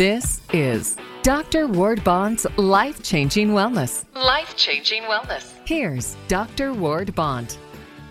[0.00, 1.66] This is Dr.
[1.66, 4.06] Ward Bond's Life Changing Wellness.
[4.14, 5.52] Life Changing Wellness.
[5.66, 6.72] Here's Dr.
[6.72, 7.58] Ward Bond.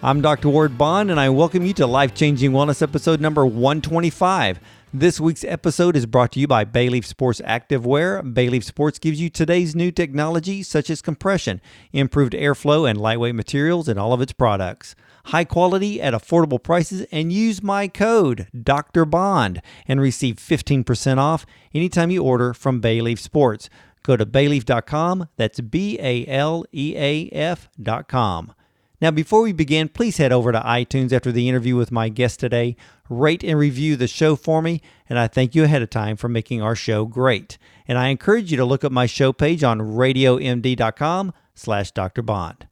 [0.04, 0.50] I'm Dr.
[0.50, 4.60] Ward Bond, and I welcome you to Life Changing Wellness episode number 125.
[4.94, 8.21] This week's episode is brought to you by Baleaf Sports Activewear.
[8.36, 11.60] Bayleaf Sports gives you today's new technology, such as compression,
[11.92, 14.94] improved airflow, and lightweight materials in all of its products.
[15.30, 19.05] High quality at affordable prices, and use my code Dr.
[19.05, 23.70] Bond and receive 15% off anytime you order from Baleaf Sports.
[24.02, 25.27] Go to baleaf.com.
[25.38, 28.54] That's B A L E A F.com.
[29.02, 32.40] Now, before we begin, please head over to iTunes after the interview with my guest
[32.40, 32.76] today.
[33.07, 36.27] Rate and review the show for me, and I thank you ahead of time for
[36.27, 37.59] making our show great.
[37.88, 42.23] And I encourage you to look up my show page on radiomd.com slash Dr.
[42.23, 42.69] Bond.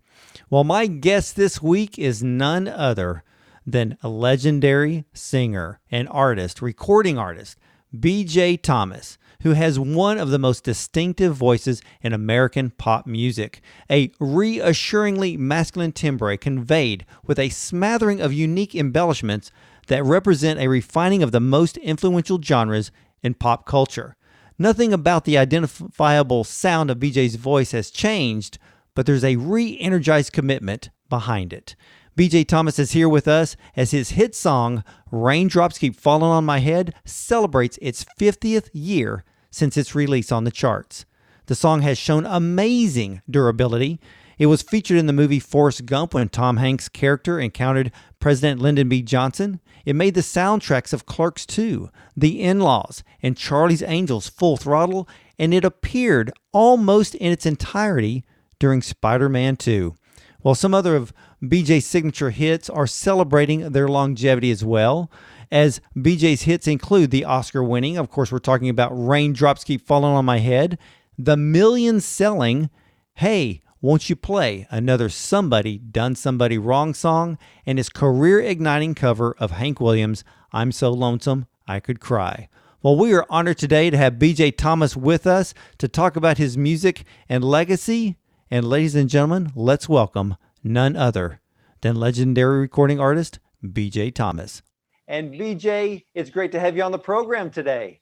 [0.49, 3.23] Well, my guest this week is none other
[3.65, 7.57] than a legendary singer and artist, recording artist,
[7.93, 14.11] BJ Thomas who has one of the most distinctive voices in American pop music, a
[14.19, 19.51] reassuringly masculine timbre conveyed with a smattering of unique embellishments
[19.87, 24.15] that represent a refining of the most influential genres in pop culture.
[24.59, 28.57] Nothing about the identifiable sound of BJ's voice has changed,
[28.97, 31.75] but there's a re energized commitment behind it.
[32.17, 36.57] BJ Thomas is here with us as his hit song, Raindrops Keep Falling on My
[36.57, 41.05] Head, celebrates its 50th year since its release on the charts.
[41.45, 43.99] The song has shown amazing durability.
[44.39, 48.89] It was featured in the movie Forrest Gump when Tom Hanks' character encountered President Lyndon
[48.89, 49.03] B.
[49.03, 49.59] Johnson.
[49.85, 55.07] It made the soundtracks of Clerks 2, The In Laws, and Charlie's Angels Full Throttle,
[55.37, 58.25] and it appeared almost in its entirety
[58.59, 59.95] during Spider Man 2.
[60.41, 61.13] While some other of
[61.43, 65.11] BJ's signature hits are celebrating their longevity as well,
[65.51, 70.13] as BJ's hits include the Oscar winning, of course, we're talking about Raindrops Keep Falling
[70.13, 70.77] on My Head,
[71.17, 72.69] the million selling
[73.15, 79.35] Hey, Won't You Play, another Somebody Done Somebody Wrong song, and his career igniting cover
[79.39, 82.49] of Hank Williams' I'm So Lonesome I Could Cry.
[82.83, 86.57] Well, we are honored today to have BJ Thomas with us to talk about his
[86.57, 88.17] music and legacy.
[88.49, 91.41] And ladies and gentlemen, let's welcome none other
[91.81, 94.61] than legendary recording artist BJ Thomas.
[95.05, 97.99] And BJ, it's great to have you on the program today.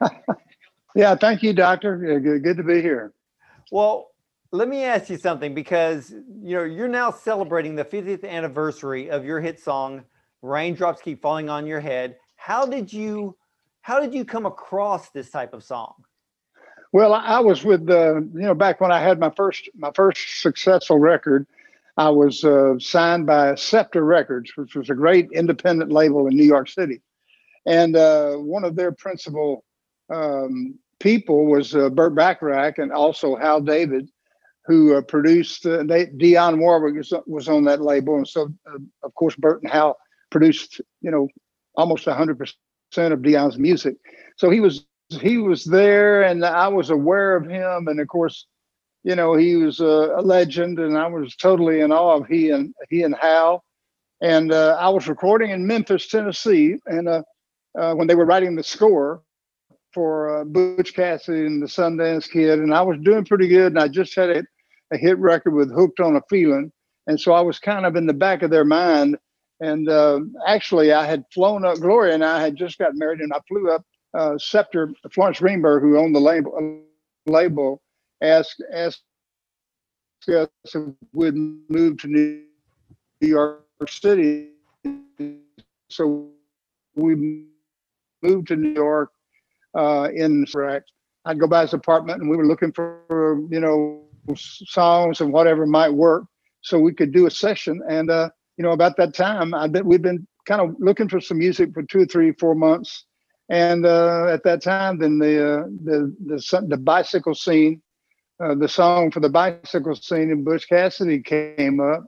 [0.94, 1.96] yeah, thank you, Doctor.
[2.20, 3.12] Good, good to be here.
[3.72, 4.12] Well,
[4.52, 9.24] let me ask you something because you know you're now celebrating the 50th anniversary of
[9.24, 10.04] your hit song
[10.42, 13.36] "Raindrops Keep Falling on Your Head." How did you
[13.80, 15.94] how did you come across this type of song?
[16.92, 20.40] Well, I was with the you know back when I had my first my first
[20.42, 21.46] successful record
[21.96, 26.44] I was uh, signed by Scepter Records, which was a great independent label in New
[26.44, 27.02] York City.
[27.66, 29.64] And uh, one of their principal
[30.12, 34.08] um, people was uh, Burt Bacharach and also Hal David,
[34.64, 38.16] who uh, produced, uh, they, Dionne Warwick was, was, on that label.
[38.16, 39.96] And so, uh, of course, Burt and Hal
[40.30, 41.28] produced, you know,
[41.76, 42.40] almost 100%
[42.96, 43.96] of Dionne's music.
[44.36, 44.86] So he was
[45.20, 47.88] he was there and I was aware of him.
[47.88, 48.46] And of course,
[49.04, 52.50] you know, he was a, a, legend, and I was totally in awe of he
[52.50, 53.64] and he and Hal.
[54.20, 57.22] And uh, I was recording in Memphis, Tennessee, and uh,
[57.76, 59.22] uh, when they were writing the score
[59.92, 63.80] for uh, Butch Cassidy and the Sundance Kid, and I was doing pretty good, and
[63.80, 64.44] I just had a,
[64.92, 66.70] a hit record with "Hooked on a Feeling,"
[67.08, 69.18] and so I was kind of in the back of their mind.
[69.60, 71.78] And uh, actually, I had flown up.
[71.78, 73.84] Gloria and I had just got married, and I flew up.
[74.14, 76.82] Uh, Scepter Florence Greenberg, who owned the label,
[77.26, 77.82] label
[78.20, 79.02] asked asked
[80.28, 81.34] us if we'd
[81.68, 82.44] move to New
[83.20, 84.50] York City.
[85.88, 86.28] So
[86.94, 87.46] we
[88.22, 89.10] moved to New York
[89.74, 90.92] uh, in fact
[91.24, 94.02] I'd go by his apartment and we were looking for, you know,
[94.34, 96.24] songs and whatever might work
[96.62, 97.80] so we could do a session.
[97.88, 101.20] And, uh, you know, about that time, I bet we've been kind of looking for
[101.20, 103.04] some music for two three, four months.
[103.52, 107.80] And uh, at that time, then the, uh, the, the, the bicycle scene
[108.42, 112.04] uh, the song for the bicycle scene in Butch Cassidy came up.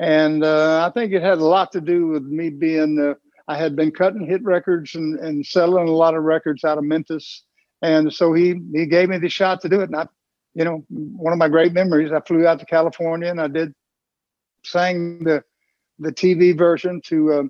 [0.00, 3.14] And uh, I think it had a lot to do with me being, uh,
[3.46, 6.84] I had been cutting hit records and, and selling a lot of records out of
[6.84, 7.44] Memphis.
[7.82, 9.90] And so he, he gave me the shot to do it.
[9.90, 10.06] And I,
[10.54, 13.72] you know, one of my great memories, I flew out to California and I did
[14.64, 15.44] sang the,
[16.00, 17.42] the TV version to, uh,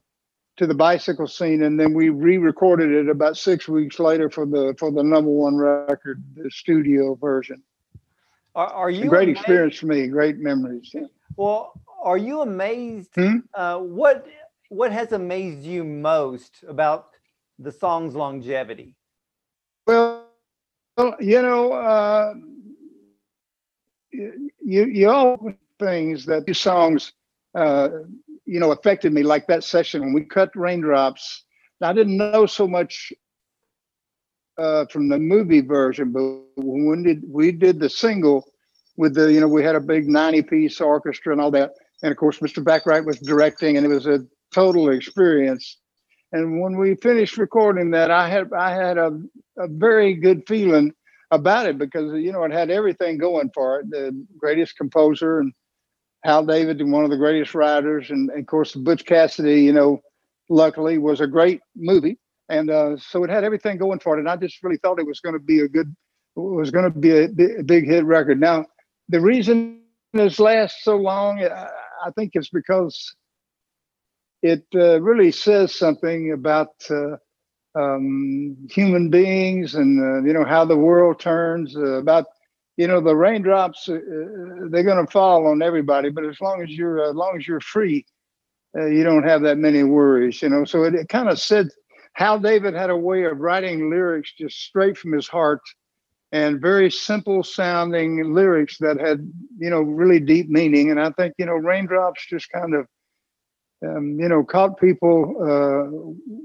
[0.58, 1.62] to the bicycle scene.
[1.62, 5.56] And then we re-recorded it about six weeks later for the, for the number one
[5.56, 7.62] record, the studio version.
[8.55, 9.38] Are, are you great amazed?
[9.40, 10.06] experience for me?
[10.08, 10.90] Great memories.
[10.93, 11.02] Yeah.
[11.37, 13.10] Well, are you amazed?
[13.14, 13.38] Hmm?
[13.55, 14.26] Uh, what
[14.70, 17.10] what has amazed you most about
[17.58, 18.94] the song's longevity?
[19.87, 20.26] Well,
[21.20, 22.34] you know, uh,
[24.10, 27.12] you you all things that these songs,
[27.55, 27.88] uh,
[28.48, 31.44] you know, affected me like that session when we cut raindrops.
[31.82, 33.12] I didn't know so much
[34.56, 38.50] uh, from the movie version, but when did we did the single
[38.96, 41.72] with the, you know, we had a big 90 piece orchestra and all that.
[42.02, 42.64] And of course, Mr.
[42.64, 45.78] Bacharach was directing, and it was a total experience.
[46.32, 49.20] And when we finished recording that, I had I had a,
[49.58, 50.92] a very good feeling
[51.30, 53.90] about it because you know it had everything going for it.
[53.90, 55.52] The greatest composer and
[56.25, 59.62] Hal David, and one of the greatest writers, and, and of course Butch Cassidy.
[59.62, 60.00] You know,
[60.49, 62.19] luckily was a great movie,
[62.49, 64.20] and uh, so it had everything going for it.
[64.20, 65.94] And I just really thought it was going to be a good,
[66.35, 68.41] was going to be a, a big hit record.
[68.41, 68.67] Now,
[69.09, 69.82] the reason
[70.12, 73.15] this lasts so long, I, think it's because
[74.43, 77.17] it uh, really says something about uh,
[77.79, 81.76] um, human beings and uh, you know how the world turns.
[81.76, 82.26] Uh, about
[82.78, 86.62] you know the raindrops, uh, uh, they're going to fall on everybody, but as long
[86.62, 88.06] as you're as long as you're free,
[88.75, 90.40] you don't have that many worries.
[90.40, 91.69] You know, so it, it kind of said
[92.14, 95.60] Hal David had a way of writing lyrics just straight from his heart
[96.32, 101.34] and very simple sounding lyrics that had you know really deep meaning and i think
[101.38, 102.86] you know raindrops just kind of
[103.86, 105.88] um, you know caught people uh,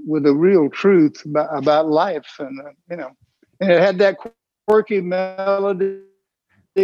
[0.06, 3.12] with a real truth about, about life and uh, you know
[3.60, 4.18] and it had that
[4.68, 6.00] quirky melody
[6.78, 6.84] uh,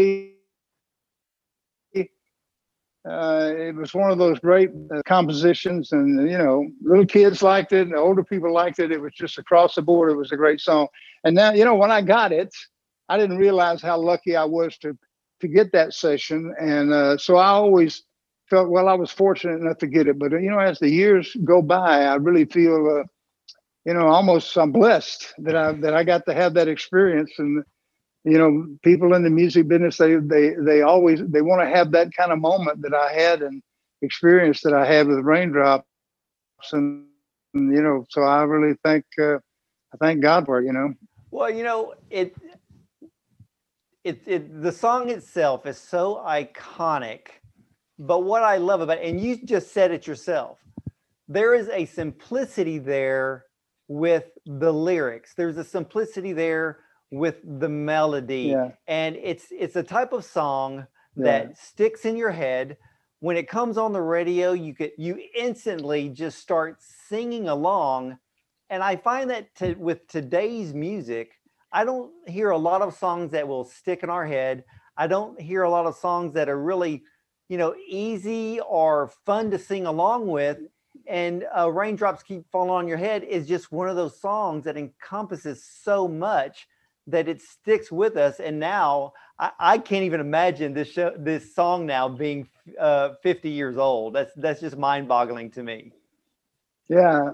[3.56, 7.88] it was one of those great uh, compositions and you know little kids liked it
[7.88, 8.92] and older people liked it.
[8.92, 10.88] It was just across the board it was a great song.
[11.24, 12.54] And now you know when i got it
[13.10, 14.98] I didn't realize how lucky I was to
[15.42, 18.04] to get that session, and uh, so I always
[18.50, 20.20] felt well I was fortunate enough to get it.
[20.20, 23.04] But you know, as the years go by, I really feel uh,
[23.86, 27.32] you know almost I'm blessed that I that I got to have that experience.
[27.40, 27.64] And
[28.30, 31.92] you know people in the music business they they they always they want to have
[31.92, 33.62] that kind of moment that i had and
[34.02, 35.86] experience that i had with raindrops
[36.74, 37.06] and,
[37.54, 39.36] you know so i really thank uh,
[39.94, 40.94] i thank god for it you know.
[41.32, 42.36] Well you know it
[44.04, 47.28] it, it the song itself is so iconic
[47.98, 50.60] but what i love about it and you just said it yourself
[51.28, 53.46] there is a simplicity there
[53.90, 55.34] with the lyrics.
[55.36, 56.80] There's a simplicity there
[57.12, 58.72] with the melody yeah.
[58.88, 60.86] and it's it's a type of song
[61.16, 61.56] that yeah.
[61.56, 62.78] sticks in your head
[63.20, 66.78] when it comes on the radio you could you instantly just start
[67.08, 68.18] singing along
[68.70, 71.40] and i find that to, with today's music
[71.72, 74.64] I don't hear a lot of songs that will stick in our head.
[74.98, 77.04] I don't hear a lot of songs that are really,
[77.48, 80.58] you know, easy or fun to sing along with.
[81.08, 84.78] And uh, Raindrops Keep Falling on Your Head is just one of those songs that
[84.78, 86.68] encompasses so much
[87.12, 88.40] that it sticks with us.
[88.40, 92.48] And now I, I can't even imagine this show, this song now being
[92.80, 94.16] uh, 50 years old.
[94.16, 95.92] That's that's just mind boggling to me.
[96.88, 97.32] Yeah,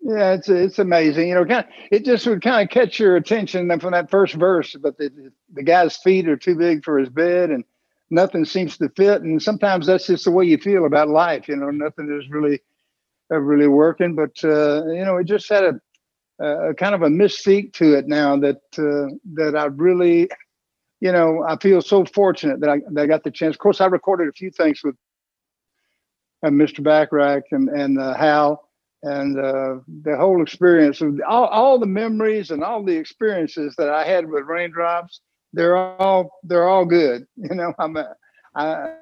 [0.00, 1.28] yeah, it's it's amazing.
[1.28, 4.34] You know, kind of, it just would kind of catch your attention from that first
[4.34, 4.74] verse.
[4.74, 7.64] But the the guy's feet are too big for his bed, and
[8.10, 9.22] nothing seems to fit.
[9.22, 11.48] And sometimes that's just the way you feel about life.
[11.48, 12.60] You know, nothing is really
[13.30, 14.14] uh, really working.
[14.14, 15.80] But uh, you know, it just had a,
[16.40, 20.30] a kind of a mystique to it now that uh, that I really,
[21.00, 23.54] you know, I feel so fortunate that I that I got the chance.
[23.54, 24.96] Of course, I recorded a few things with
[26.44, 26.82] uh, Mr.
[26.82, 28.68] Bacharach and and uh, Hal
[29.02, 33.88] and uh, the whole experience of all, all the memories and all the experiences that
[33.88, 35.20] I had with raindrops,
[35.52, 37.26] they're all they're all good.
[37.36, 38.14] You know, I'm a,
[38.54, 38.94] I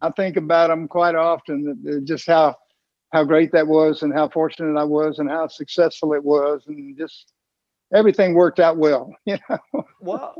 [0.00, 2.02] I think about them quite often.
[2.04, 2.56] Just how
[3.10, 6.96] how great that was, and how fortunate I was, and how successful it was, and
[6.96, 7.32] just
[7.94, 9.14] everything worked out well.
[9.26, 9.84] You know.
[10.00, 10.34] Well,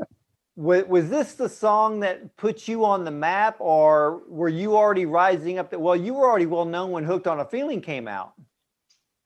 [0.55, 5.05] was, was this the song that put you on the map, or were you already
[5.05, 5.69] rising up?
[5.71, 8.33] That well, you were already well known when "Hooked on a Feeling" came out,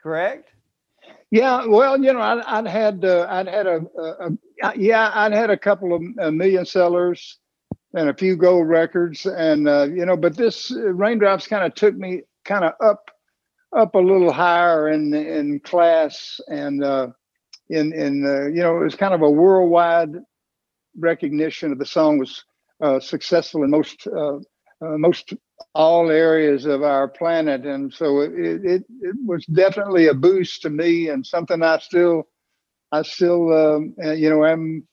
[0.02, 0.52] correct?
[1.32, 4.30] Yeah, well, you know, I'd, I'd had uh, I'd had a, a,
[4.62, 7.40] a, yeah, I'd had a couple of a million sellers
[7.96, 11.74] and a few gold records, and uh, you know, but this uh, raindrops kind of
[11.74, 13.10] took me kind of up
[13.76, 17.08] up a little higher in in class and uh,
[17.70, 20.16] in in uh, you know, it was kind of a worldwide
[20.98, 22.44] recognition of the song was
[22.82, 25.34] uh, successful in most uh, uh, most
[25.74, 30.70] all areas of our planet, and so it, it it was definitely a boost to
[30.70, 32.28] me and something I still
[32.92, 34.88] I still um, uh, you know am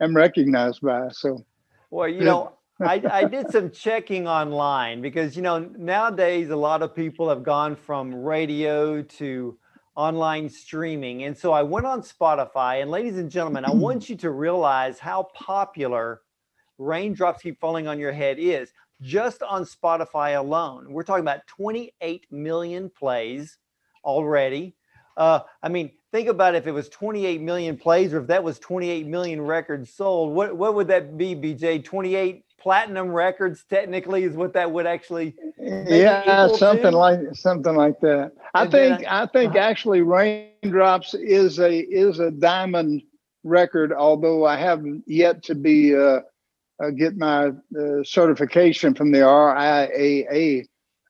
[0.00, 1.08] am recognized by.
[1.10, 1.44] So,
[1.90, 2.52] well, you know.
[2.80, 7.44] I, I did some checking online because you know nowadays a lot of people have
[7.44, 9.56] gone from radio to
[9.96, 11.24] online streaming.
[11.24, 14.98] And so I went on Spotify, and ladies and gentlemen, I want you to realize
[14.98, 16.22] how popular
[16.78, 20.92] Raindrops Keep Falling on Your Head is just on Spotify alone.
[20.92, 23.58] We're talking about 28 million plays
[24.04, 24.74] already.
[25.16, 28.58] Uh, I mean, think about if it was 28 million plays or if that was
[28.58, 30.34] 28 million records sold.
[30.34, 31.84] What what would that be, BJ?
[31.84, 35.36] 28 platinum records technically is what that would actually.
[35.60, 36.96] Yeah, something to?
[36.96, 38.32] like something like that.
[38.54, 39.58] I and think I, I, think uh-huh.
[39.58, 43.02] actually Raindrops is a is a diamond
[43.44, 46.20] record, although I haven't yet to be uh,
[46.82, 50.64] uh, get my uh, certification from the RIAA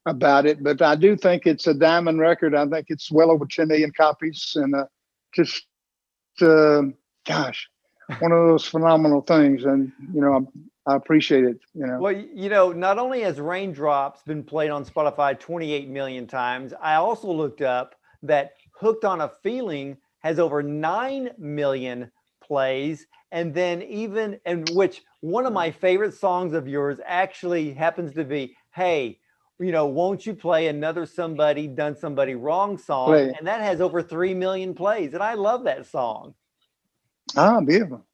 [0.06, 2.54] about it, but I do think it's a diamond record.
[2.54, 4.86] I think it's well over 10 million copies, and uh,
[5.32, 5.64] just
[6.42, 6.82] uh,
[7.24, 7.68] gosh,
[8.18, 9.64] one of those phenomenal things.
[9.64, 10.40] And you know, I,
[10.86, 11.58] I, appreciate it.
[11.74, 16.26] You know, well, you know, not only has Raindrops been played on Spotify 28 million
[16.26, 22.10] times, I also looked up that Hooked on a Feeling has over 9 million
[22.42, 28.12] plays and then even and which one of my favorite songs of yours actually happens
[28.14, 29.18] to be hey
[29.58, 33.08] you know, won't you play another somebody done somebody wrong song?
[33.08, 33.34] Play.
[33.38, 35.14] And that has over 3 million plays.
[35.14, 36.34] And I love that song.
[37.36, 38.04] Ah, beautiful.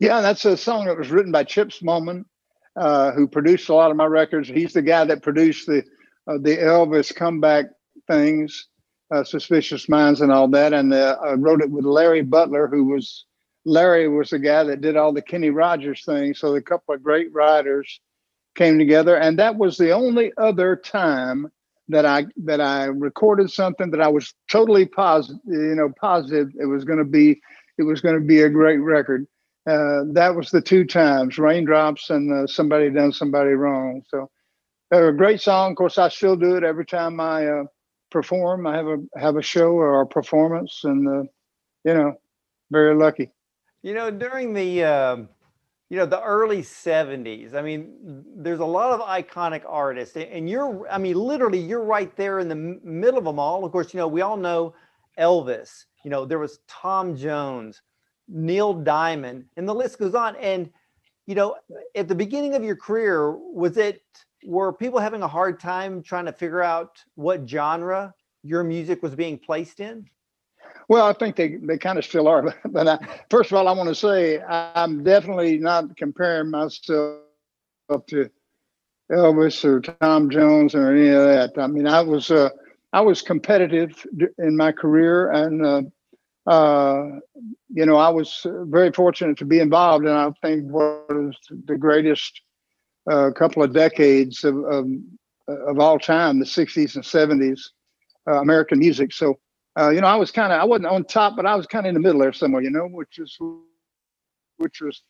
[0.00, 2.24] Yeah, that's a song that was written by Chips Moman,
[2.76, 4.48] uh, who produced a lot of my records.
[4.48, 5.84] He's the guy that produced the
[6.28, 7.66] uh, the Elvis comeback
[8.08, 8.66] things,
[9.14, 10.72] uh, Suspicious Minds, and all that.
[10.72, 13.24] And uh, I wrote it with Larry Butler, who was
[13.64, 16.38] Larry was the guy that did all the Kenny Rogers things.
[16.38, 18.00] So a couple of great writers
[18.54, 21.50] came together, and that was the only other time
[21.88, 26.66] that I that I recorded something that I was totally positive, you know, positive it
[26.66, 27.40] was going to be
[27.78, 29.26] it was going to be a great record.
[29.66, 34.02] Uh, that was the two times, raindrops and uh, somebody done somebody wrong.
[34.08, 34.30] So
[34.92, 35.72] a great song.
[35.72, 37.64] Of course, I still do it every time I uh,
[38.10, 38.66] perform.
[38.66, 41.22] I have a have a show or a performance, and uh,
[41.84, 42.14] you know,
[42.70, 43.30] very lucky.
[43.82, 45.28] You know, during the um,
[45.88, 50.86] you know the early 70s i mean there's a lot of iconic artists and you're
[50.90, 53.98] i mean literally you're right there in the middle of them all of course you
[53.98, 54.74] know we all know
[55.18, 57.82] elvis you know there was tom jones
[58.28, 60.70] neil diamond and the list goes on and
[61.26, 61.56] you know
[61.94, 64.02] at the beginning of your career was it
[64.44, 69.14] were people having a hard time trying to figure out what genre your music was
[69.14, 70.04] being placed in
[70.88, 72.54] well, I think they, they kind of still are.
[72.66, 72.98] But I,
[73.30, 76.86] first of all, I want to say I'm definitely not comparing myself
[78.08, 78.30] to
[79.10, 81.60] Elvis or Tom Jones or any of that.
[81.60, 82.50] I mean, I was uh,
[82.92, 84.06] I was competitive
[84.38, 85.82] in my career, and uh,
[86.46, 87.04] uh,
[87.68, 90.04] you know, I was very fortunate to be involved.
[90.04, 91.36] And I think what is
[91.66, 92.40] the greatest
[93.10, 94.86] uh, couple of decades of, of,
[95.48, 97.60] of all time, the '60s and '70s
[98.28, 99.12] uh, American music.
[99.12, 99.38] So
[99.78, 101.86] uh, you know, I was kind of I wasn't on top, but I was kind
[101.86, 103.38] of in the middle there somewhere, you know, which is
[104.56, 105.02] which was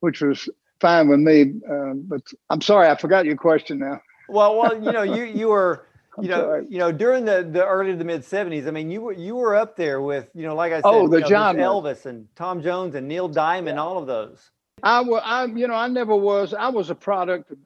[0.00, 0.48] which was
[0.80, 1.54] fine with me.
[1.68, 2.20] Uh, but
[2.50, 4.00] I'm sorry, I forgot your question now.
[4.28, 5.86] Well, well, you know, you you were.
[6.20, 6.66] You know, sorry.
[6.68, 9.34] you know, during the, the early to the mid '70s, I mean, you were you
[9.34, 12.04] were up there with, you know, like I said, oh, the you know, John Elvis
[12.04, 13.82] and Tom Jones and Neil Diamond, yeah.
[13.82, 14.50] all of those.
[14.82, 16.52] I was, I, you know, I never was.
[16.52, 17.50] I was a product.
[17.50, 17.58] Of,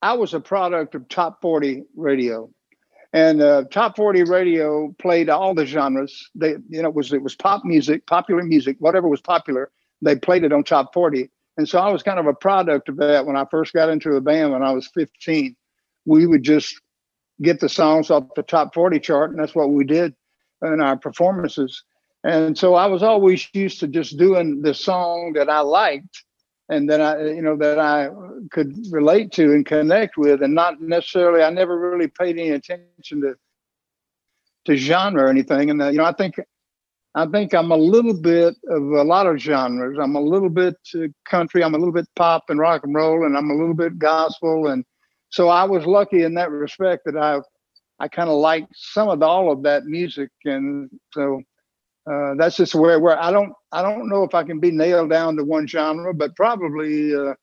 [0.00, 2.48] I was a product of top 40 radio
[3.12, 7.22] and uh, top 40 radio played all the genres they you know it was it
[7.22, 9.70] was pop music popular music whatever was popular
[10.02, 12.96] they played it on top 40 and so i was kind of a product of
[12.98, 15.56] that when i first got into a band when i was 15
[16.06, 16.80] we would just
[17.42, 20.14] get the songs off the top 40 chart and that's what we did
[20.62, 21.82] in our performances
[22.24, 26.24] and so i was always used to just doing the song that i liked
[26.70, 28.10] and that I, you know, that I
[28.52, 31.42] could relate to and connect with, and not necessarily.
[31.42, 33.34] I never really paid any attention to
[34.66, 35.70] to genre or anything.
[35.70, 36.36] And uh, you know, I think
[37.16, 39.98] I think I'm a little bit of a lot of genres.
[40.00, 41.64] I'm a little bit uh, country.
[41.64, 44.68] I'm a little bit pop and rock and roll, and I'm a little bit gospel.
[44.68, 44.84] And
[45.30, 47.40] so I was lucky in that respect that I
[47.98, 51.42] I kind of liked some of the, all of that music, and so
[52.10, 55.10] uh, that's just where where I don't I don't know if I can be nailed
[55.10, 57.34] down to one genre, but probably uh,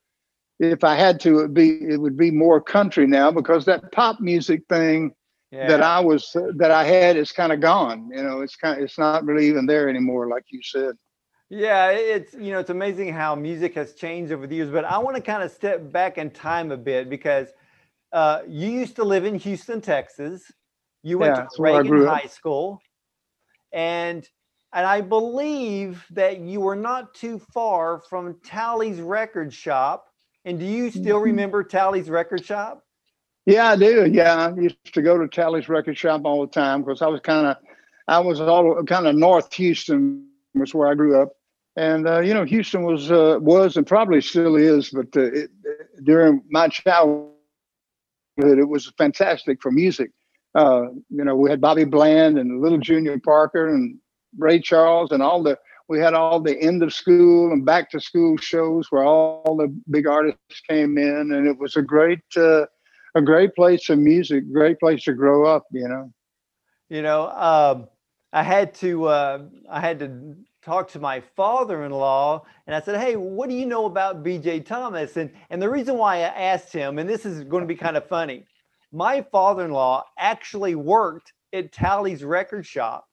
[0.59, 4.19] if I had to, it be it would be more country now because that pop
[4.19, 5.13] music thing
[5.51, 5.67] yeah.
[5.67, 8.09] that I was uh, that I had is kind of gone.
[8.11, 10.95] You know, it's kind of, it's not really even there anymore, like you said.
[11.49, 14.69] Yeah, it's you know it's amazing how music has changed over the years.
[14.69, 17.47] But I want to kind of step back in time a bit because
[18.11, 20.43] uh, you used to live in Houston, Texas.
[21.03, 22.81] You went yeah, to Reagan High School,
[23.71, 24.27] and
[24.73, 30.05] and I believe that you were not too far from Tally's Record Shop.
[30.45, 31.25] And do you still mm-hmm.
[31.25, 32.83] remember Tally's Record Shop?
[33.45, 34.09] Yeah, I do.
[34.11, 37.21] Yeah, I used to go to Tally's Record Shop all the time because I was
[37.21, 37.57] kind of,
[38.07, 41.29] I was all kind of North Houston was where I grew up,
[41.75, 45.49] and uh, you know Houston was uh, was and probably still is, but uh, it,
[46.03, 47.31] during my childhood
[48.37, 50.11] it was fantastic for music.
[50.55, 53.97] Uh, you know, we had Bobby Bland and Little Junior Parker and
[54.37, 55.57] Ray Charles and all the
[55.89, 59.73] we had all the end of school and back to school shows where all the
[59.89, 62.65] big artists came in, and it was a great uh,
[63.15, 65.63] a great place of music, great place to grow up.
[65.71, 66.11] You know.
[66.89, 67.87] You know, um,
[68.33, 69.39] I had to uh,
[69.69, 73.85] I had to talk to my father-in-law and I said, "Hey, what do you know
[73.85, 77.61] about BJ Thomas?" And and the reason why I asked him, and this is going
[77.61, 78.45] to be kind of funny,
[78.91, 83.07] my father-in-law actually worked at Tally's record shop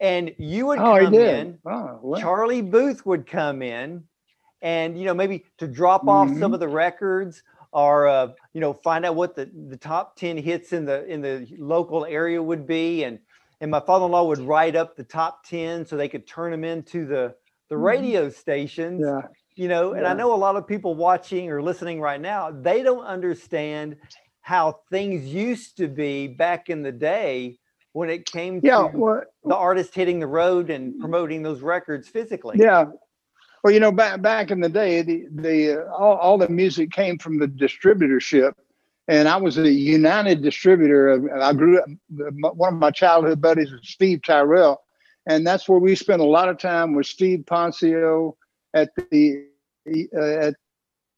[0.00, 1.58] and you would oh, come in.
[1.66, 4.02] Oh, Charlie Booth would come in,
[4.62, 6.40] and you know maybe to drop off mm-hmm.
[6.40, 10.38] some of the records or uh, you know find out what the, the top 10
[10.38, 13.18] hits in the in the local area would be and
[13.60, 17.06] and my father-in-law would write up the top 10 so they could turn them into
[17.06, 17.34] the
[17.68, 17.84] the mm-hmm.
[17.84, 19.22] radio stations yeah.
[19.54, 20.10] you know and yeah.
[20.10, 23.96] i know a lot of people watching or listening right now they don't understand
[24.40, 27.58] how things used to be back in the day
[27.92, 32.08] when it came yeah, to well, the artist hitting the road and promoting those records
[32.08, 32.56] physically.
[32.58, 32.86] Yeah.
[33.62, 36.90] Well, you know, back back in the day, the the uh, all, all the music
[36.92, 38.52] came from the distributorship,
[39.10, 41.42] and I was a United distributor.
[41.42, 41.86] I grew up.
[42.54, 44.80] One of my childhood buddies was Steve Tyrell,
[45.26, 48.36] and that's where we spent a lot of time with Steve Poncio
[48.72, 49.46] at the
[50.16, 50.54] uh, at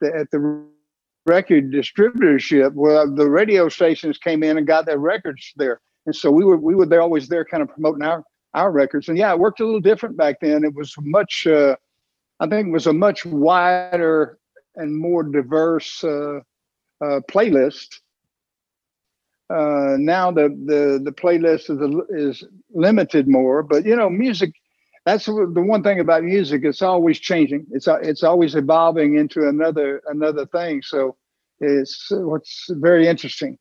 [0.00, 0.64] the at the
[1.26, 6.32] record distributorship where the radio stations came in and got their records there and so
[6.32, 9.30] we were we were there always there kind of promoting our our records and yeah
[9.30, 11.76] it worked a little different back then it was much uh,
[12.40, 14.36] i think it was a much wider
[14.74, 16.40] and more diverse uh,
[17.02, 18.00] uh, playlist.
[19.50, 24.54] Uh, now the, the the playlist is is limited more but you know music
[25.04, 27.66] that's the one thing about music it's always changing.
[27.72, 30.82] It's it's always evolving into another another thing.
[30.82, 31.16] So
[31.60, 33.58] it's what's very interesting.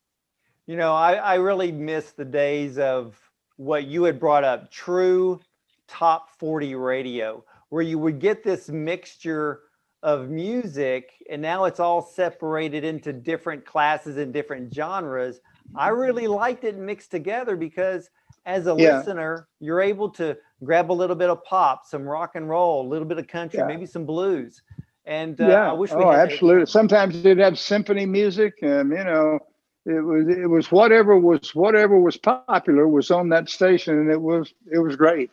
[0.66, 3.18] You know, I, I really miss the days of
[3.56, 5.40] what you had brought up true
[5.88, 9.62] top 40 radio, where you would get this mixture
[10.02, 15.40] of music and now it's all separated into different classes and different genres.
[15.74, 18.10] I really liked it mixed together because
[18.44, 18.98] as a yeah.
[18.98, 22.88] listener, you're able to grab a little bit of pop, some rock and roll, a
[22.88, 23.66] little bit of country, yeah.
[23.66, 24.62] maybe some blues.
[25.04, 26.66] And uh, yeah, I wish we oh, absolutely.
[26.66, 29.40] Sometimes you'd have symphony music, and you know,
[29.84, 34.20] it was it was whatever was whatever was popular was on that station and it
[34.20, 35.30] was it was great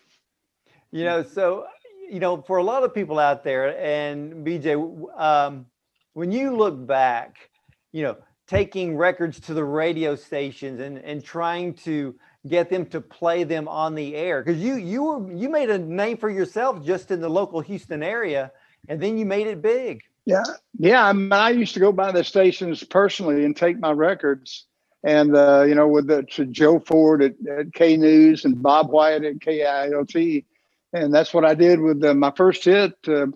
[0.91, 1.65] you know so
[2.09, 5.65] you know for a lot of people out there and bj um,
[6.13, 7.49] when you look back
[7.91, 8.17] you know
[8.47, 12.15] taking records to the radio stations and and trying to
[12.47, 15.77] get them to play them on the air because you you were you made a
[15.77, 18.51] name for yourself just in the local houston area
[18.87, 20.43] and then you made it big yeah,
[20.77, 21.05] yeah.
[21.05, 24.65] I, mean, I used to go by the stations personally and take my records,
[25.03, 29.23] and uh, you know, with the Joe Ford at, at K News and Bob White
[29.23, 30.45] at KILT,
[30.93, 32.93] and that's what I did with uh, my first hit.
[33.07, 33.27] Uh,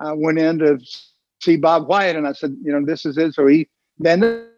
[0.00, 0.78] I went in to
[1.40, 3.34] see Bob White, and I said, you know, this is it.
[3.34, 4.48] So he then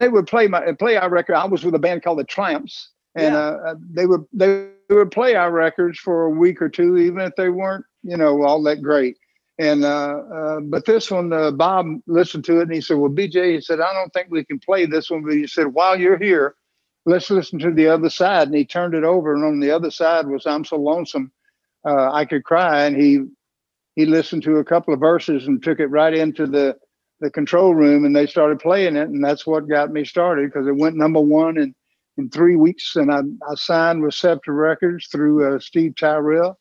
[0.00, 1.34] they would play my play our record.
[1.34, 3.40] I was with a band called the Tramps, and yeah.
[3.40, 7.34] uh, they would they would play our records for a week or two, even if
[7.36, 9.16] they weren't, you know, all that great.
[9.58, 13.10] And uh, uh, but this one, uh, Bob listened to it and he said, "Well,
[13.10, 15.98] BJ," he said, "I don't think we can play this one." But he said, "While
[15.98, 16.54] you're here,
[17.06, 19.90] let's listen to the other side." And he turned it over, and on the other
[19.90, 21.32] side was "I'm so lonesome,
[21.88, 23.20] uh, I could cry." And he
[23.96, 26.76] he listened to a couple of verses and took it right into the
[27.20, 30.66] the control room, and they started playing it, and that's what got me started because
[30.66, 31.74] it went number one in
[32.16, 36.58] in three weeks, and I, I signed with Scepter Records through uh, Steve Tyrell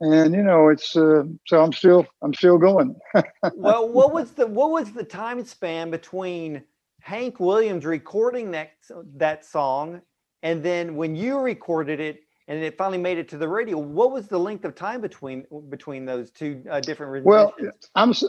[0.00, 2.94] and you know it's uh, so i'm still i'm still going
[3.54, 6.62] well what was the what was the time span between
[7.00, 8.72] hank williams recording that
[9.16, 10.00] that song
[10.42, 13.78] and then when you recorded it and it finally made it to the radio.
[13.78, 17.54] What was the length of time between between those two uh, different well
[17.94, 18.28] i'm so,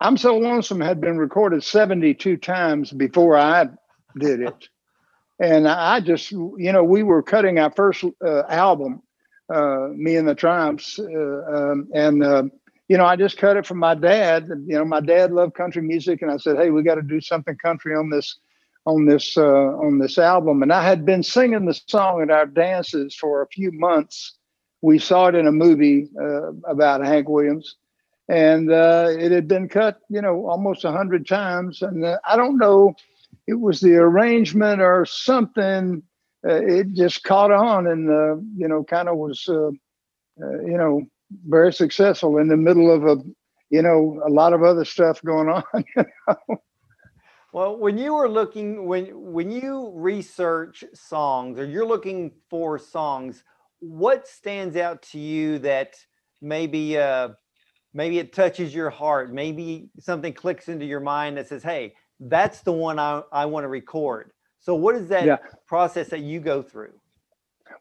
[0.00, 3.68] i'm so lonesome had been recorded 72 times before i
[4.18, 4.68] did it.
[5.40, 9.02] And i just you know we were cutting our first uh, album
[9.52, 12.44] uh, me and the Tramps, uh, um, and uh,
[12.88, 14.48] you know, I just cut it from my dad.
[14.48, 17.20] You know, my dad loved country music, and I said, "Hey, we got to do
[17.20, 18.38] something country on this,
[18.84, 22.46] on this, uh, on this album." And I had been singing the song at our
[22.46, 24.36] dances for a few months.
[24.80, 27.76] We saw it in a movie uh, about Hank Williams,
[28.28, 31.82] and uh, it had been cut, you know, almost a hundred times.
[31.82, 32.94] And I don't know,
[33.46, 36.02] it was the arrangement or something
[36.46, 39.68] uh, it just caught on and uh, you know kind of was uh,
[40.42, 41.02] uh, you know
[41.46, 43.22] very successful in the middle of a
[43.70, 45.62] you know a lot of other stuff going on.
[45.96, 46.62] You know?
[47.52, 53.44] Well, when you are looking when when you research songs or you're looking for songs,
[53.80, 55.96] what stands out to you that
[56.40, 57.28] maybe uh
[57.92, 62.62] maybe it touches your heart, maybe something clicks into your mind that says, "Hey, that's
[62.62, 65.36] the one I I want to record." So what is that yeah.
[65.66, 66.94] process that you go through?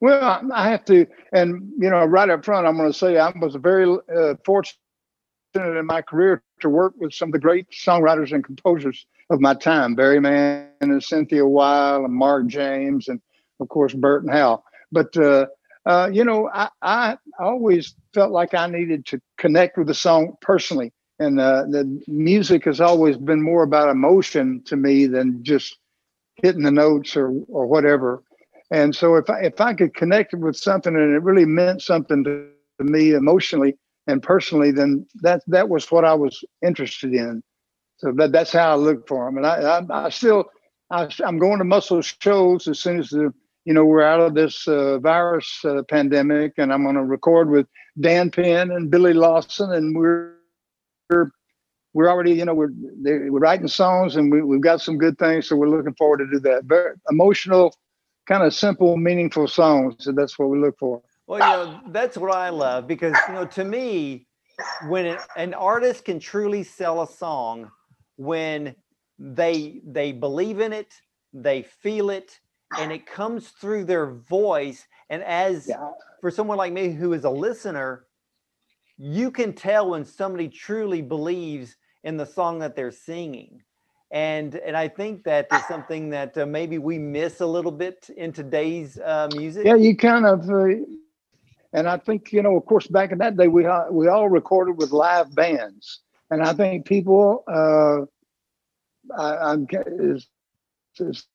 [0.02, 3.32] Well, I have to, and you know, right up front, I'm going to say I
[3.40, 4.76] was very uh, fortunate
[5.56, 9.54] in my career to work with some of the great songwriters and composers of my
[9.54, 13.20] time, Barry Mann and Cynthia Weil and Mark James, and
[13.60, 14.64] of course Burt and Hal.
[14.92, 15.48] But uh,
[15.86, 20.36] uh, you know, I, I always felt like I needed to connect with the song
[20.42, 25.78] personally, and uh, the music has always been more about emotion to me than just
[26.36, 28.22] hitting the notes or or whatever.
[28.70, 32.24] And so if I if I could connect with something and it really meant something
[32.26, 37.42] to, to me emotionally and personally, then that that was what I was interested in.
[38.02, 39.38] So that that's how I look for them.
[39.38, 40.46] And I I, I still
[40.90, 43.32] I, am going to Muscle Shoals as soon as the
[43.66, 47.50] you know we're out of this uh, virus uh, pandemic, and I'm going to record
[47.50, 47.68] with
[48.00, 50.34] Dan Penn and Billy Lawson, and we're
[51.94, 52.72] we're already, you know, we're
[53.04, 56.28] we're writing songs and we, we've got some good things, so we're looking forward to
[56.32, 56.64] do that.
[56.66, 57.76] Very emotional,
[58.28, 59.96] kind of simple, meaningful songs.
[60.00, 61.02] So that's what we look for.
[61.28, 64.28] Well, you know, that's what I love because you know, to me,
[64.88, 67.70] when an artist can truly sell a song,
[68.22, 68.76] when
[69.20, 70.94] they they believe in it,
[71.34, 72.40] they feel it,
[72.78, 74.86] and it comes through their voice.
[75.10, 75.90] And as yeah.
[76.22, 78.06] for someone like me who is a listener,
[78.98, 83.62] you can tell when somebody truly believes in the song that they're singing
[84.12, 88.10] and and i think that is something that uh, maybe we miss a little bit
[88.18, 90.66] in today's uh, music yeah you kind of uh,
[91.74, 94.30] and i think you know of course back in that day we uh, we all
[94.30, 98.06] recorded with live bands and i think people uh
[99.18, 100.28] I, am it's,
[101.00, 101.28] it's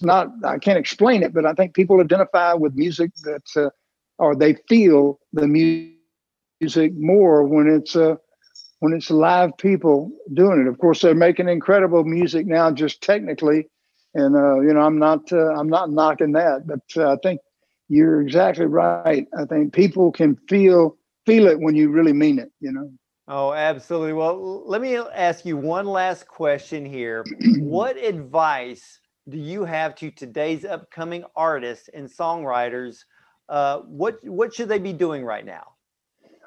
[0.00, 3.70] not i can't explain it but i think people identify with music that uh,
[4.20, 8.16] or they feel the music more when it's uh,
[8.80, 10.66] when it's live people doing it.
[10.66, 13.68] Of course, they're making incredible music now, just technically,
[14.14, 17.40] and uh, you know, I'm not uh, I'm not knocking that, but uh, I think
[17.88, 19.26] you're exactly right.
[19.38, 22.50] I think people can feel feel it when you really mean it.
[22.60, 22.92] You know.
[23.32, 24.12] Oh, absolutely.
[24.12, 27.24] Well, let me ask you one last question here.
[27.60, 33.04] what advice do you have to today's upcoming artists and songwriters?
[33.48, 35.74] Uh, what what should they be doing right now?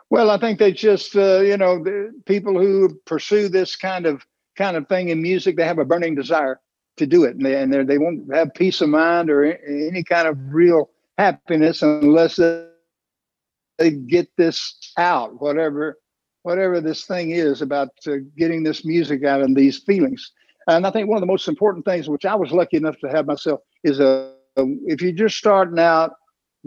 [0.10, 4.26] Well, I think they just, uh, you know, the people who pursue this kind of
[4.58, 6.60] kind of thing in music, they have a burning desire
[6.98, 10.28] to do it, and they and they won't have peace of mind or any kind
[10.28, 15.98] of real happiness unless they get this out, whatever
[16.44, 20.32] whatever this thing is about uh, getting this music out and these feelings.
[20.68, 23.10] And I think one of the most important things, which I was lucky enough to
[23.10, 26.12] have myself, is a uh, if you're just starting out,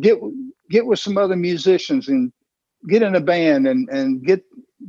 [0.00, 0.18] get
[0.70, 2.32] get with some other musicians and
[2.88, 4.42] get in a band and and get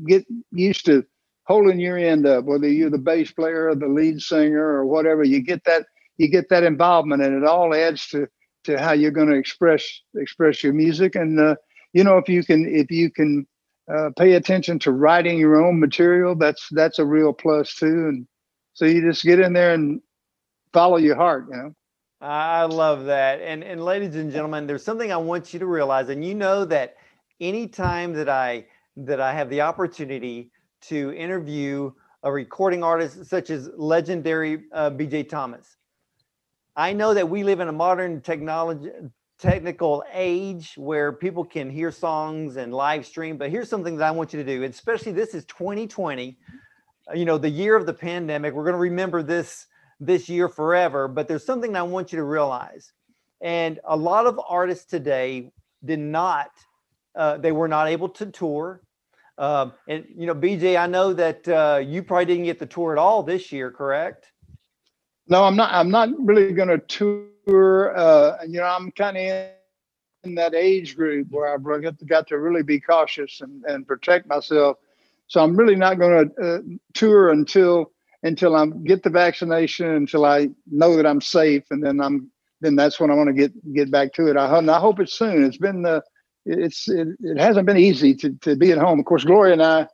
[0.07, 1.05] get used to
[1.45, 5.23] holding your end up, whether you're the bass player or the lead singer or whatever.
[5.23, 5.85] You get that
[6.17, 8.27] you get that involvement, and it all adds to
[8.65, 9.83] to how you're going to express
[10.15, 11.15] express your music.
[11.15, 11.55] And uh,
[11.93, 13.47] you know, if you can if you can
[13.93, 18.07] uh, pay attention to writing your own material, that's that's a real plus too.
[18.09, 18.27] And
[18.73, 20.01] so you just get in there and
[20.73, 21.47] follow your heart.
[21.49, 21.73] You know.
[22.19, 23.41] I love that.
[23.41, 26.65] And and ladies and gentlemen, there's something I want you to realize, and you know
[26.65, 26.95] that
[27.39, 28.65] anytime that I
[28.97, 31.91] that I have the opportunity to interview
[32.23, 35.77] a recording artist such as legendary uh, BJ Thomas,
[36.75, 38.89] I know that we live in a modern technology
[39.39, 43.37] technical age where people can hear songs and live stream.
[43.37, 46.37] But here's something that I want you to do, especially this is 2020,
[47.09, 48.53] uh, you know, the year of the pandemic.
[48.53, 49.67] We're going to remember this
[49.99, 51.07] this year forever.
[51.07, 52.93] But there's something I want you to realize.
[53.41, 55.51] And a lot of artists today
[55.83, 56.51] did not
[57.17, 58.81] uh, they were not able to tour.
[59.39, 62.93] Um, and you know, BJ, I know that uh, you probably didn't get the tour
[62.93, 64.31] at all this year, correct?
[65.27, 65.73] No, I'm not.
[65.73, 67.25] I'm not really going to tour.
[67.47, 69.51] Uh, and you know, I'm kind of
[70.23, 71.63] in that age group where I've
[72.07, 74.77] got to really be cautious and, and protect myself.
[75.27, 76.59] So I'm really not going to uh,
[76.93, 77.91] tour until
[78.23, 82.31] until I get the vaccination, until I know that I'm safe, and then I'm
[82.61, 84.37] then that's when I want to get get back to it.
[84.37, 85.43] I, I hope it's soon.
[85.43, 86.01] It's been the
[86.45, 88.99] it's it, it hasn't been easy to, to be at home.
[88.99, 89.87] Of course, Gloria and I,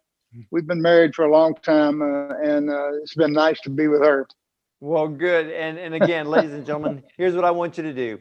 [0.52, 3.88] we've been married for a long time, uh, and uh, it's been nice to be
[3.88, 4.28] with her.
[4.84, 5.50] Well, good.
[5.50, 8.19] And and again, ladies and gentlemen, here's what I want you to do.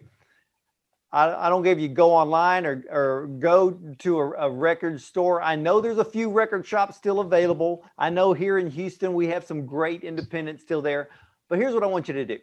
[1.11, 5.43] I, I don't give you go online or, or go to a, a, record store.
[5.43, 7.85] I know there's a few record shops still available.
[7.99, 11.09] I know here in Houston we have some great independents still there.
[11.49, 12.39] But here's what I want you to do.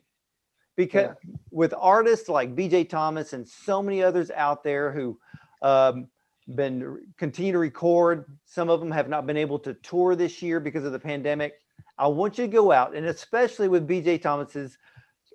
[0.76, 1.36] Because yeah.
[1.50, 5.18] with artists like BJ Thomas and so many others out there who
[5.62, 6.10] um,
[6.56, 10.60] been continue to record, some of them have not been able to tour this year
[10.60, 11.54] because of the pandemic.
[12.00, 14.78] I want you to go out and especially with BJ Thomas's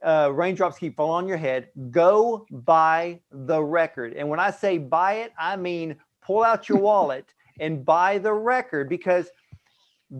[0.03, 4.15] uh, raindrops keep falling on your head, go buy the record.
[4.15, 7.27] And when I say buy it, I mean pull out your wallet
[7.61, 9.29] and buy the record because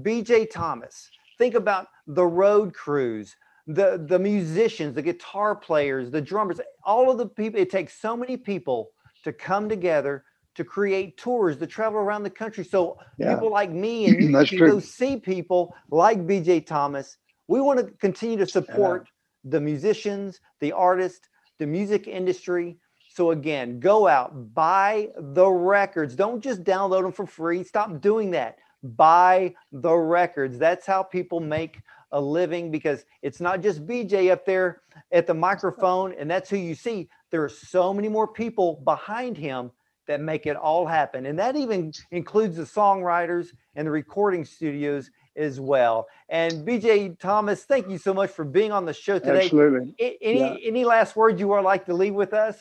[0.03, 3.35] BJ Thomas, think about the road crews,
[3.67, 7.59] the, the musicians, the guitar players, the drummers, all of the people.
[7.59, 8.91] It takes so many people
[9.25, 10.25] to come together
[10.55, 12.65] to create tours to travel around the country.
[12.65, 13.35] So yeah.
[13.35, 14.73] people like me and you can true.
[14.73, 17.19] go see people like BJ Thomas.
[17.49, 19.09] We want to continue to support
[19.45, 22.79] the musicians, the artists, the music industry.
[23.09, 26.17] So again, go out, buy the records.
[26.17, 27.63] Don't just download them for free.
[27.63, 28.59] Stop doing that.
[28.83, 30.59] Buy the records.
[30.59, 31.81] That's how people make
[32.13, 36.57] a living because it's not just BJ up there at the microphone and that's who
[36.57, 37.09] you see.
[37.31, 39.71] There are so many more people behind him
[40.07, 41.27] that make it all happen.
[41.27, 46.07] And that even includes the songwriters and the recording studios as well.
[46.29, 49.45] And BJ Thomas, thank you so much for being on the show today.
[49.45, 49.95] Absolutely.
[49.99, 50.57] Any yeah.
[50.63, 52.57] any last words you would like to leave with us?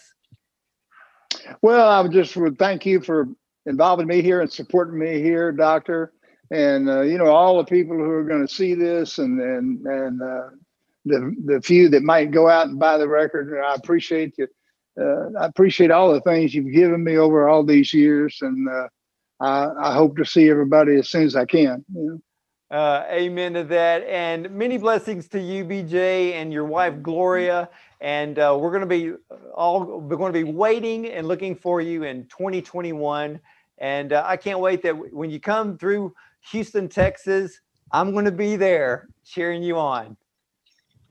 [1.62, 3.28] Well, I would just would thank you for
[3.66, 6.14] involving me here and supporting me here, Doctor.
[6.52, 9.86] And uh, you know all the people who are going to see this, and and
[9.86, 10.50] and uh,
[11.06, 13.60] the the few that might go out and buy the record.
[13.60, 14.48] I appreciate you.
[15.00, 18.88] Uh, I appreciate all the things you've given me over all these years, and uh,
[19.40, 21.84] I, I, hope to see everybody as soon as I can.
[21.94, 22.22] You
[22.70, 22.78] know?
[22.78, 24.04] Uh, amen to that.
[24.08, 27.70] And many blessings to you, BJ, and your wife, Gloria.
[28.02, 29.14] And uh, we're going to be
[29.54, 33.40] all we're going to be waiting and looking for you in 2021.
[33.78, 36.16] And uh, I can't wait that when you come through
[36.52, 40.18] Houston, Texas, I'm going to be there cheering you on.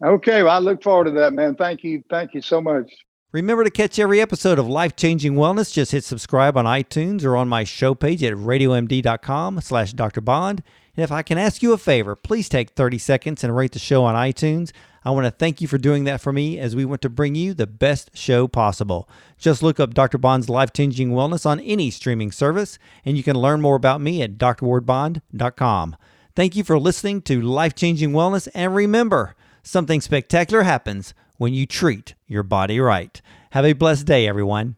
[0.04, 1.54] Okay, well, I look forward to that, man.
[1.54, 2.02] Thank you.
[2.10, 2.92] Thank you so much.
[3.32, 5.72] Remember to catch every episode of Life Changing Wellness.
[5.72, 10.20] Just hit subscribe on iTunes or on my show page at radiomd.com slash Dr.
[10.20, 10.62] Bond.
[10.94, 13.78] And if I can ask you a favor, please take 30 seconds and rate the
[13.78, 14.70] show on iTunes.
[15.02, 17.34] I want to thank you for doing that for me as we want to bring
[17.34, 19.08] you the best show possible.
[19.38, 20.18] Just look up Dr.
[20.18, 24.20] Bond's Life Changing Wellness on any streaming service, and you can learn more about me
[24.20, 25.96] at drwardbond.com.
[26.36, 31.66] Thank you for listening to Life Changing Wellness, and remember, something spectacular happens when you
[31.66, 33.20] treat your body right.
[33.50, 34.76] Have a blessed day, everyone.